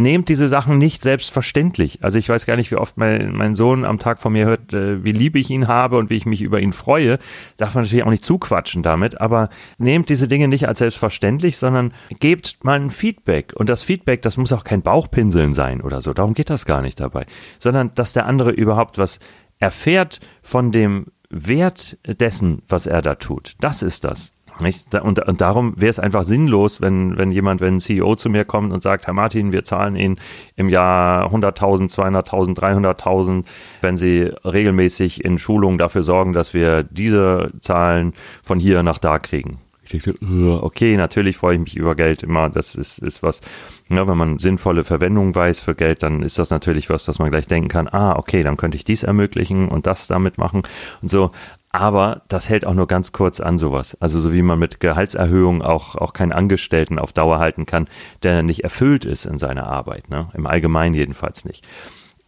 nehmt 0.00 0.28
diese 0.28 0.48
Sachen 0.48 0.78
nicht 0.78 1.02
selbstverständlich. 1.02 2.04
Also 2.04 2.18
ich 2.18 2.28
weiß 2.28 2.46
gar 2.46 2.56
nicht, 2.56 2.70
wie 2.70 2.76
oft 2.76 2.96
mein, 2.96 3.34
mein 3.34 3.56
Sohn 3.56 3.84
am 3.84 3.98
Tag 3.98 4.20
von 4.20 4.32
mir 4.32 4.46
hört, 4.46 4.72
äh, 4.72 5.04
wie 5.04 5.12
lieb 5.12 5.34
ich 5.34 5.50
ihn 5.50 5.66
habe 5.66 5.98
und 5.98 6.08
wie 6.08 6.16
ich 6.16 6.24
mich 6.24 6.40
über 6.40 6.60
ihn 6.60 6.72
freue. 6.72 7.18
Darf 7.56 7.74
man 7.74 7.82
natürlich 7.82 8.04
auch 8.04 8.10
nicht 8.10 8.24
zuquatschen 8.24 8.84
damit, 8.84 9.20
aber 9.20 9.48
nehmt 9.78 10.08
diese 10.08 10.28
Dinge 10.28 10.46
nicht 10.46 10.68
als 10.68 10.78
selbstverständlich, 10.78 11.56
sondern 11.56 11.92
gebt 12.20 12.58
mal 12.62 12.80
ein 12.80 12.90
Feedback. 12.90 13.52
Und 13.56 13.68
das 13.68 13.82
Feedback, 13.82 14.22
das 14.22 14.36
muss 14.36 14.52
auch 14.52 14.62
kein 14.62 14.82
Bauchpinseln 14.82 15.52
sein 15.52 15.80
oder 15.80 16.00
so. 16.00 16.14
Darum 16.14 16.34
geht 16.34 16.50
das 16.50 16.64
gar 16.64 16.80
nicht 16.80 17.00
dabei. 17.00 17.26
Sondern, 17.58 17.90
dass 17.96 18.12
der 18.12 18.26
andere 18.26 18.50
überhaupt 18.50 18.98
was 18.98 19.18
erfährt 19.58 20.20
von 20.42 20.70
dem 20.70 21.06
Wert 21.28 21.98
dessen, 22.06 22.62
was 22.68 22.86
er 22.86 23.02
da 23.02 23.16
tut. 23.16 23.56
Das 23.60 23.82
ist 23.82 24.04
das. 24.04 24.37
Nicht? 24.60 24.94
Und, 24.94 25.20
und 25.26 25.40
darum 25.40 25.80
wäre 25.80 25.90
es 25.90 25.98
einfach 25.98 26.24
sinnlos, 26.24 26.80
wenn, 26.80 27.16
wenn 27.16 27.32
jemand, 27.32 27.60
wenn 27.60 27.76
ein 27.76 27.80
CEO 27.80 28.16
zu 28.16 28.30
mir 28.30 28.44
kommt 28.44 28.72
und 28.72 28.82
sagt, 28.82 29.06
Herr 29.06 29.14
Martin, 29.14 29.52
wir 29.52 29.64
zahlen 29.64 29.96
Ihnen 29.96 30.16
im 30.56 30.68
Jahr 30.68 31.32
100.000, 31.32 31.92
200.000, 31.94 32.58
300.000, 32.58 33.44
wenn 33.80 33.96
Sie 33.96 34.32
regelmäßig 34.44 35.24
in 35.24 35.38
Schulungen 35.38 35.78
dafür 35.78 36.02
sorgen, 36.02 36.32
dass 36.32 36.54
wir 36.54 36.82
diese 36.82 37.50
Zahlen 37.60 38.14
von 38.42 38.58
hier 38.58 38.82
nach 38.82 38.98
da 38.98 39.18
kriegen. 39.18 39.58
Ich 39.90 40.02
denke, 40.02 40.18
okay, 40.62 40.96
natürlich 40.96 41.36
freue 41.38 41.54
ich 41.54 41.60
mich 41.60 41.76
über 41.76 41.94
Geld 41.94 42.22
immer. 42.22 42.50
Das 42.50 42.74
ist, 42.74 42.98
ist 42.98 43.22
was, 43.22 43.40
ja, 43.88 44.06
wenn 44.06 44.18
man 44.18 44.38
sinnvolle 44.38 44.84
Verwendung 44.84 45.34
weiß 45.34 45.60
für 45.60 45.74
Geld, 45.74 46.02
dann 46.02 46.22
ist 46.22 46.38
das 46.38 46.50
natürlich 46.50 46.90
was, 46.90 47.06
dass 47.06 47.18
man 47.18 47.30
gleich 47.30 47.46
denken 47.46 47.68
kann, 47.68 47.88
ah, 47.88 48.16
okay, 48.16 48.42
dann 48.42 48.58
könnte 48.58 48.76
ich 48.76 48.84
dies 48.84 49.02
ermöglichen 49.02 49.68
und 49.68 49.86
das 49.86 50.06
damit 50.06 50.36
machen 50.36 50.62
und 51.00 51.10
so. 51.10 51.30
Aber 51.70 52.22
das 52.28 52.48
hält 52.48 52.64
auch 52.64 52.74
nur 52.74 52.86
ganz 52.86 53.12
kurz 53.12 53.40
an, 53.40 53.58
sowas. 53.58 53.96
Also 54.00 54.20
so 54.20 54.32
wie 54.32 54.42
man 54.42 54.58
mit 54.58 54.80
Gehaltserhöhung 54.80 55.62
auch, 55.62 55.96
auch 55.96 56.12
keinen 56.12 56.32
Angestellten 56.32 56.98
auf 56.98 57.12
Dauer 57.12 57.38
halten 57.38 57.66
kann, 57.66 57.88
der 58.22 58.42
nicht 58.42 58.64
erfüllt 58.64 59.04
ist 59.04 59.26
in 59.26 59.38
seiner 59.38 59.66
Arbeit. 59.66 60.08
Ne? 60.08 60.28
Im 60.34 60.46
Allgemeinen 60.46 60.94
jedenfalls 60.94 61.44
nicht. 61.44 61.66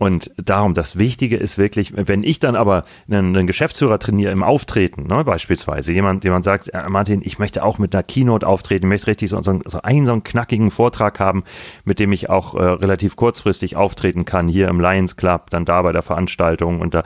Und 0.01 0.31
darum, 0.39 0.73
das 0.73 0.99
Wichtige 0.99 1.37
ist 1.37 1.59
wirklich, 1.59 1.93
wenn 1.95 2.23
ich 2.23 2.41
dann 2.41 2.57
aber 2.57 2.85
einen, 3.07 3.37
einen 3.37 3.47
Geschäftsführer 3.47 3.99
trainiere 3.99 4.33
im 4.33 4.43
Auftreten, 4.43 5.07
ne, 5.07 5.25
beispielsweise, 5.25 5.93
jemand, 5.93 6.25
jemand 6.25 6.47
sagt, 6.47 6.71
Martin, 6.89 7.21
ich 7.23 7.39
möchte 7.39 7.63
auch 7.63 7.77
mit 7.77 7.95
einer 7.95 8.03
Keynote 8.03 8.47
auftreten, 8.47 8.87
ich 8.87 8.89
möchte 8.89 9.09
richtig 9.09 9.29
so, 9.29 9.39
so, 9.43 9.61
so 9.63 9.83
einen, 9.83 10.07
so 10.07 10.13
einen 10.13 10.25
knackigen 10.25 10.71
Vortrag 10.71 11.21
haben, 11.21 11.45
mit 11.85 11.99
dem 11.99 12.13
ich 12.13 12.31
auch 12.31 12.55
äh, 12.55 12.63
relativ 12.63 13.15
kurzfristig 13.17 13.77
auftreten 13.77 14.25
kann, 14.25 14.49
hier 14.49 14.69
im 14.69 14.81
Lions 14.81 15.17
Club, 15.17 15.51
dann 15.51 15.67
da 15.67 15.83
bei 15.83 15.93
der 15.93 16.01
Veranstaltung 16.01 16.81
und 16.81 16.95
da 16.95 17.03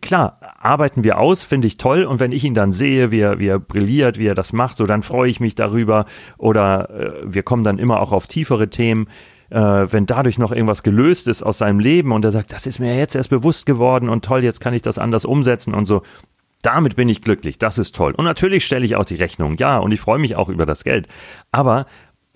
klar, 0.00 0.38
arbeiten 0.60 1.04
wir 1.04 1.18
aus, 1.18 1.42
finde 1.42 1.66
ich 1.66 1.76
toll. 1.76 2.04
Und 2.04 2.20
wenn 2.20 2.32
ich 2.32 2.44
ihn 2.44 2.54
dann 2.54 2.72
sehe, 2.72 3.10
wie 3.10 3.20
er, 3.20 3.38
wie 3.38 3.48
er 3.48 3.58
brilliert, 3.58 4.18
wie 4.18 4.26
er 4.26 4.34
das 4.34 4.52
macht, 4.52 4.76
so 4.76 4.86
dann 4.86 5.02
freue 5.02 5.30
ich 5.30 5.40
mich 5.40 5.54
darüber. 5.54 6.06
Oder 6.38 6.90
äh, 6.90 7.12
wir 7.24 7.42
kommen 7.42 7.64
dann 7.64 7.78
immer 7.78 8.00
auch 8.00 8.12
auf 8.12 8.26
tiefere 8.26 8.68
Themen 8.68 9.06
äh, 9.50 9.92
wenn 9.92 10.06
dadurch 10.06 10.38
noch 10.38 10.52
irgendwas 10.52 10.82
gelöst 10.82 11.28
ist 11.28 11.42
aus 11.42 11.58
seinem 11.58 11.78
Leben 11.78 12.12
und 12.12 12.24
er 12.24 12.32
sagt, 12.32 12.52
das 12.52 12.66
ist 12.66 12.78
mir 12.80 12.96
jetzt 12.96 13.14
erst 13.14 13.30
bewusst 13.30 13.66
geworden 13.66 14.08
und 14.08 14.24
toll, 14.24 14.42
jetzt 14.42 14.60
kann 14.60 14.74
ich 14.74 14.82
das 14.82 14.98
anders 14.98 15.24
umsetzen 15.24 15.74
und 15.74 15.86
so. 15.86 16.02
Damit 16.62 16.96
bin 16.96 17.10
ich 17.10 17.20
glücklich, 17.20 17.58
das 17.58 17.76
ist 17.76 17.94
toll. 17.94 18.14
Und 18.16 18.24
natürlich 18.24 18.64
stelle 18.64 18.84
ich 18.84 18.96
auch 18.96 19.04
die 19.04 19.16
Rechnung, 19.16 19.56
ja, 19.58 19.78
und 19.78 19.92
ich 19.92 20.00
freue 20.00 20.18
mich 20.18 20.34
auch 20.34 20.48
über 20.48 20.64
das 20.64 20.82
Geld. 20.82 21.08
Aber 21.52 21.86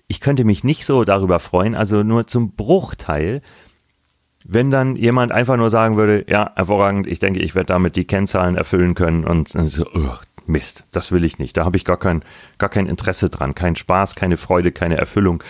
ich 0.07 0.21
könnte 0.21 0.43
mich 0.43 0.63
nicht 0.63 0.85
so 0.85 1.03
darüber 1.03 1.39
freuen, 1.39 1.75
also 1.75 2.03
nur 2.03 2.27
zum 2.27 2.51
Bruchteil, 2.51 3.41
wenn 4.45 4.71
dann 4.71 4.95
jemand 4.95 5.31
einfach 5.31 5.57
nur 5.57 5.69
sagen 5.69 5.97
würde, 5.97 6.25
ja, 6.27 6.51
hervorragend, 6.55 7.07
ich 7.07 7.19
denke, 7.19 7.39
ich 7.39 7.55
werde 7.55 7.67
damit 7.67 7.95
die 7.95 8.05
Kennzahlen 8.05 8.55
erfüllen 8.55 8.95
können 8.95 9.25
und 9.25 9.53
dann 9.53 9.67
so, 9.67 9.85
oh, 9.93 10.15
Mist, 10.47 10.85
das 10.91 11.11
will 11.11 11.23
ich 11.23 11.39
nicht. 11.39 11.55
Da 11.57 11.65
habe 11.65 11.77
ich 11.77 11.85
gar 11.85 11.97
kein, 11.97 12.23
gar 12.57 12.69
kein 12.69 12.87
Interesse 12.87 13.29
dran, 13.29 13.53
kein 13.53 13.75
Spaß, 13.75 14.15
keine 14.15 14.37
Freude, 14.37 14.71
keine 14.71 14.97
Erfüllung. 14.97 15.43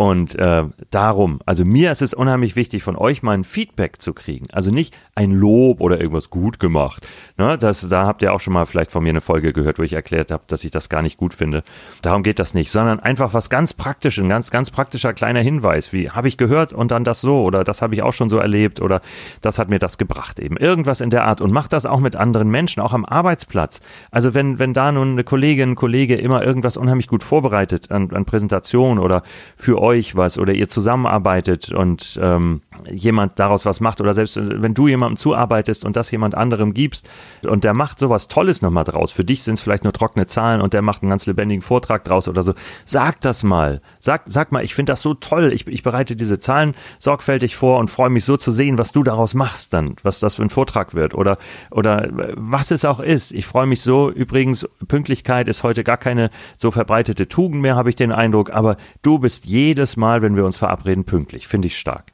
Und 0.00 0.34
äh, 0.36 0.64
darum, 0.90 1.40
also 1.44 1.66
mir 1.66 1.92
ist 1.92 2.00
es 2.00 2.14
unheimlich 2.14 2.56
wichtig, 2.56 2.82
von 2.82 2.96
euch 2.96 3.22
mal 3.22 3.32
ein 3.32 3.44
Feedback 3.44 4.00
zu 4.00 4.14
kriegen. 4.14 4.46
Also 4.50 4.70
nicht 4.70 4.96
ein 5.14 5.30
Lob 5.30 5.82
oder 5.82 6.00
irgendwas 6.00 6.30
gut 6.30 6.58
gemacht. 6.58 7.06
Ne, 7.36 7.58
das, 7.58 7.86
da 7.86 8.06
habt 8.06 8.22
ihr 8.22 8.32
auch 8.32 8.40
schon 8.40 8.54
mal 8.54 8.64
vielleicht 8.64 8.90
von 8.90 9.02
mir 9.02 9.10
eine 9.10 9.20
Folge 9.20 9.52
gehört, 9.52 9.78
wo 9.78 9.82
ich 9.82 9.92
erklärt 9.92 10.30
habe, 10.30 10.42
dass 10.46 10.64
ich 10.64 10.70
das 10.70 10.88
gar 10.88 11.02
nicht 11.02 11.18
gut 11.18 11.34
finde. 11.34 11.62
Darum 12.00 12.22
geht 12.22 12.38
das 12.38 12.54
nicht, 12.54 12.70
sondern 12.70 12.98
einfach 12.98 13.34
was 13.34 13.50
ganz 13.50 13.74
praktisches, 13.74 14.24
ein 14.24 14.30
ganz, 14.30 14.50
ganz 14.50 14.70
praktischer 14.70 15.12
kleiner 15.12 15.40
Hinweis, 15.40 15.92
wie 15.92 16.08
habe 16.08 16.28
ich 16.28 16.38
gehört 16.38 16.72
und 16.72 16.90
dann 16.90 17.04
das 17.04 17.20
so 17.20 17.42
oder 17.42 17.62
das 17.62 17.82
habe 17.82 17.94
ich 17.94 18.02
auch 18.02 18.14
schon 18.14 18.30
so 18.30 18.38
erlebt 18.38 18.80
oder 18.80 19.02
das 19.42 19.58
hat 19.58 19.68
mir 19.68 19.78
das 19.78 19.98
gebracht 19.98 20.40
eben. 20.40 20.56
Irgendwas 20.56 21.02
in 21.02 21.10
der 21.10 21.24
Art 21.24 21.42
und 21.42 21.52
macht 21.52 21.74
das 21.74 21.84
auch 21.84 22.00
mit 22.00 22.16
anderen 22.16 22.48
Menschen, 22.48 22.80
auch 22.80 22.94
am 22.94 23.04
Arbeitsplatz. 23.04 23.82
Also 24.10 24.32
wenn, 24.32 24.58
wenn 24.58 24.72
da 24.72 24.92
nun 24.92 25.10
eine 25.10 25.24
Kollegin, 25.24 25.72
ein 25.72 25.74
Kollege 25.74 26.16
immer 26.16 26.42
irgendwas 26.42 26.78
unheimlich 26.78 27.06
gut 27.06 27.22
vorbereitet 27.22 27.90
an, 27.90 28.10
an 28.12 28.24
Präsentation 28.24 28.98
oder 28.98 29.22
für 29.58 29.78
euch 29.78 29.89
euch 29.90 30.16
was 30.16 30.38
oder 30.38 30.52
ihr 30.52 30.68
zusammenarbeitet 30.68 31.72
und 31.72 32.18
ähm, 32.22 32.62
jemand 32.88 33.38
daraus 33.38 33.66
was 33.66 33.80
macht 33.80 34.00
oder 34.00 34.14
selbst 34.14 34.38
wenn 34.40 34.74
du 34.74 34.86
jemandem 34.86 35.16
zuarbeitest 35.16 35.84
und 35.84 35.96
das 35.96 36.10
jemand 36.10 36.34
anderem 36.36 36.74
gibst 36.74 37.08
und 37.42 37.64
der 37.64 37.74
macht 37.74 37.98
sowas 37.98 38.28
Tolles 38.28 38.62
nochmal 38.62 38.84
draus. 38.84 39.10
Für 39.10 39.24
dich 39.24 39.42
sind 39.42 39.54
es 39.54 39.60
vielleicht 39.60 39.84
nur 39.84 39.92
trockene 39.92 40.26
Zahlen 40.26 40.60
und 40.60 40.72
der 40.72 40.82
macht 40.82 41.02
einen 41.02 41.10
ganz 41.10 41.26
lebendigen 41.26 41.62
Vortrag 41.62 42.04
draus 42.04 42.28
oder 42.28 42.42
so. 42.42 42.54
Sag 42.84 43.20
das 43.20 43.42
mal. 43.42 43.80
Sag, 43.98 44.22
sag 44.26 44.52
mal, 44.52 44.64
ich 44.64 44.74
finde 44.74 44.92
das 44.92 45.02
so 45.02 45.14
toll. 45.14 45.52
Ich, 45.52 45.66
ich 45.66 45.82
bereite 45.82 46.14
diese 46.16 46.38
Zahlen 46.38 46.74
sorgfältig 46.98 47.56
vor 47.56 47.78
und 47.78 47.90
freue 47.90 48.10
mich 48.10 48.24
so 48.24 48.36
zu 48.36 48.50
sehen, 48.50 48.78
was 48.78 48.92
du 48.92 49.02
daraus 49.02 49.34
machst 49.34 49.72
dann, 49.74 49.96
was 50.02 50.20
das 50.20 50.36
für 50.36 50.42
ein 50.42 50.50
Vortrag 50.50 50.94
wird 50.94 51.14
oder, 51.14 51.36
oder 51.70 52.08
was 52.34 52.70
es 52.70 52.84
auch 52.84 53.00
ist. 53.00 53.32
Ich 53.32 53.46
freue 53.46 53.66
mich 53.66 53.82
so. 53.82 54.10
Übrigens, 54.10 54.68
Pünktlichkeit 54.86 55.48
ist 55.48 55.62
heute 55.62 55.82
gar 55.82 55.96
keine 55.96 56.30
so 56.56 56.70
verbreitete 56.70 57.28
Tugend 57.28 57.60
mehr, 57.60 57.76
habe 57.76 57.90
ich 57.90 57.96
den 57.96 58.12
Eindruck, 58.12 58.50
aber 58.50 58.76
du 59.02 59.18
bist 59.18 59.46
jedes 59.80 59.96
Mal, 59.96 60.20
wenn 60.20 60.36
wir 60.36 60.44
uns 60.44 60.58
verabreden, 60.58 61.04
pünktlich. 61.04 61.48
Finde 61.48 61.68
ich 61.68 61.78
stark. 61.78 62.04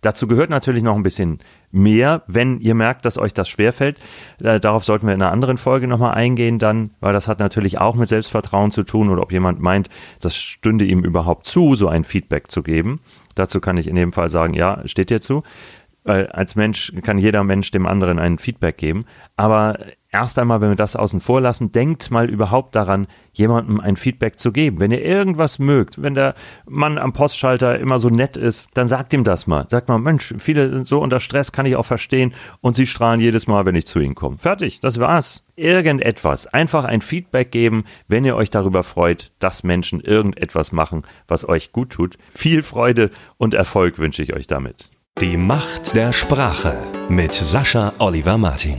Dazu 0.00 0.26
gehört 0.26 0.50
natürlich 0.50 0.82
noch 0.82 0.96
ein 0.96 1.04
bisschen 1.04 1.38
mehr, 1.70 2.22
wenn 2.26 2.60
ihr 2.60 2.74
merkt, 2.74 3.04
dass 3.04 3.16
euch 3.16 3.32
das 3.32 3.48
schwerfällt. 3.48 3.96
Äh, 4.42 4.58
darauf 4.58 4.84
sollten 4.84 5.06
wir 5.06 5.14
in 5.14 5.22
einer 5.22 5.30
anderen 5.30 5.56
Folge 5.56 5.86
nochmal 5.86 6.14
eingehen 6.14 6.58
dann, 6.58 6.90
weil 7.00 7.12
das 7.12 7.28
hat 7.28 7.38
natürlich 7.38 7.78
auch 7.78 7.94
mit 7.94 8.08
Selbstvertrauen 8.08 8.72
zu 8.72 8.82
tun 8.82 9.08
oder 9.08 9.22
ob 9.22 9.30
jemand 9.30 9.60
meint, 9.60 9.88
das 10.20 10.34
stünde 10.36 10.84
ihm 10.84 11.04
überhaupt 11.04 11.46
zu, 11.46 11.76
so 11.76 11.86
ein 11.86 12.02
Feedback 12.02 12.50
zu 12.50 12.64
geben. 12.64 12.98
Dazu 13.36 13.60
kann 13.60 13.76
ich 13.76 13.86
in 13.86 13.94
dem 13.94 14.12
Fall 14.12 14.30
sagen, 14.30 14.54
ja, 14.54 14.82
steht 14.86 15.10
dir 15.10 15.20
zu. 15.20 15.44
Weil 16.02 16.26
als 16.26 16.56
Mensch 16.56 16.92
kann 17.02 17.18
jeder 17.18 17.44
Mensch 17.44 17.70
dem 17.70 17.86
anderen 17.86 18.18
ein 18.18 18.38
Feedback 18.38 18.78
geben. 18.78 19.06
Aber 19.36 19.78
erst 20.16 20.38
einmal, 20.38 20.62
wenn 20.62 20.70
wir 20.70 20.76
das 20.76 20.96
außen 20.96 21.20
vor 21.20 21.42
lassen, 21.42 21.72
denkt 21.72 22.10
mal 22.10 22.30
überhaupt 22.30 22.74
daran, 22.74 23.06
jemandem 23.34 23.80
ein 23.80 23.96
Feedback 23.96 24.38
zu 24.38 24.50
geben. 24.50 24.80
Wenn 24.80 24.90
ihr 24.90 25.04
irgendwas 25.04 25.58
mögt, 25.58 26.02
wenn 26.02 26.14
der 26.14 26.34
Mann 26.66 26.96
am 26.96 27.12
Postschalter 27.12 27.78
immer 27.78 27.98
so 27.98 28.08
nett 28.08 28.38
ist, 28.38 28.70
dann 28.74 28.88
sagt 28.88 29.12
ihm 29.12 29.24
das 29.24 29.46
mal. 29.46 29.66
Sagt 29.68 29.88
mal, 29.88 29.98
Mensch, 29.98 30.34
viele 30.38 30.70
sind 30.70 30.86
so 30.86 31.00
unter 31.00 31.20
Stress, 31.20 31.52
kann 31.52 31.66
ich 31.66 31.76
auch 31.76 31.84
verstehen. 31.84 32.32
Und 32.62 32.76
sie 32.76 32.86
strahlen 32.86 33.20
jedes 33.20 33.46
Mal, 33.46 33.66
wenn 33.66 33.74
ich 33.74 33.86
zu 33.86 34.00
ihnen 34.00 34.14
komme. 34.14 34.38
Fertig, 34.38 34.80
das 34.80 34.98
war's. 34.98 35.44
Irgendetwas. 35.54 36.46
Einfach 36.46 36.84
ein 36.84 37.02
Feedback 37.02 37.50
geben, 37.50 37.84
wenn 38.08 38.24
ihr 38.24 38.36
euch 38.36 38.48
darüber 38.50 38.84
freut, 38.84 39.30
dass 39.38 39.64
Menschen 39.64 40.00
irgendetwas 40.00 40.72
machen, 40.72 41.02
was 41.28 41.46
euch 41.46 41.72
gut 41.72 41.90
tut. 41.90 42.16
Viel 42.34 42.62
Freude 42.62 43.10
und 43.36 43.52
Erfolg 43.52 43.98
wünsche 43.98 44.22
ich 44.22 44.32
euch 44.32 44.46
damit. 44.46 44.88
Die 45.20 45.36
Macht 45.36 45.94
der 45.94 46.12
Sprache 46.12 46.74
mit 47.10 47.34
Sascha 47.34 47.92
Oliver 47.98 48.38
Martin. 48.38 48.78